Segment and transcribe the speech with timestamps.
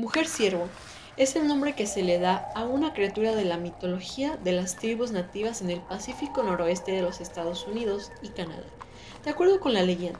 [0.00, 0.66] Mujer ciervo
[1.18, 4.76] es el nombre que se le da a una criatura de la mitología de las
[4.76, 8.64] tribus nativas en el Pacífico noroeste de los Estados Unidos y Canadá.
[9.26, 10.18] De acuerdo con la leyenda,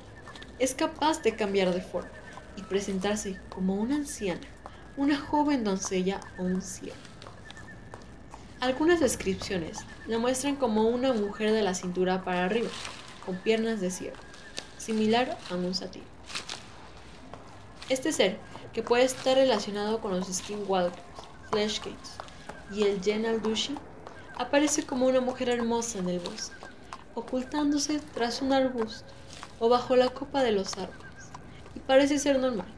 [0.59, 2.11] es capaz de cambiar de forma
[2.59, 4.43] y presentarse como una anciana,
[4.99, 7.01] una joven doncella o un ciervo.
[8.61, 12.69] Algunas descripciones la muestran como una mujer de la cintura para arriba,
[13.25, 14.21] con piernas de ciervo,
[14.77, 16.05] similar a un satín.
[17.91, 18.39] Este ser,
[18.73, 21.03] que puede estar relacionado con los Skinwalkers,
[21.51, 22.13] Fleshgates
[22.73, 23.75] y el Genal Dushi,
[24.39, 26.55] aparece como una mujer hermosa en el bosque,
[27.17, 29.13] ocultándose tras un arbusto
[29.59, 31.03] o bajo la copa de los árboles,
[31.75, 32.73] y parece ser normal,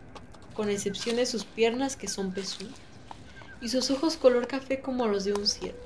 [0.55, 2.73] con excepción de sus piernas que son pezuñas
[3.61, 5.79] y sus ojos color café como los de un ciervo.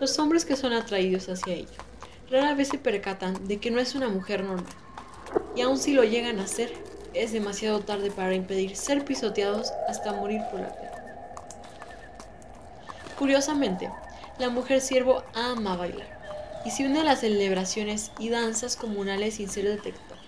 [0.00, 1.68] Los hombres que son atraídos hacia ella
[2.30, 4.72] rara vez se percatan de que no es una mujer normal,
[5.54, 6.72] y aun si lo llegan a hacer,
[7.14, 10.90] es demasiado tarde para impedir ser pisoteados hasta morir por la pena.
[13.18, 13.90] Curiosamente,
[14.38, 19.48] la mujer siervo ama bailar y se une a las celebraciones y danzas comunales sin
[19.48, 20.20] ser detectada,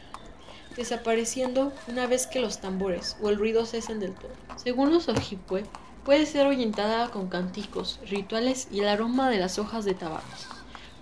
[0.77, 4.31] desapareciendo una vez que los tambores o el ruido cesen del todo.
[4.57, 5.65] Según los ojipue,
[6.05, 10.25] puede ser orientada con canticos, rituales y el aroma de las hojas de tabaco.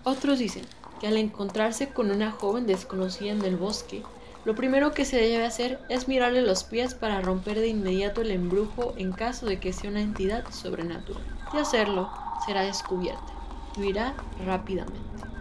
[0.05, 0.65] Otros dicen
[1.01, 4.03] que al encontrarse con una joven desconocida en el bosque,
[4.45, 8.31] lo primero que se debe hacer es mirarle los pies para romper de inmediato el
[8.31, 11.23] embrujo en caso de que sea una entidad sobrenatural.
[11.53, 12.11] De hacerlo,
[12.47, 13.33] será descubierta
[13.77, 15.34] y huirá rápidamente.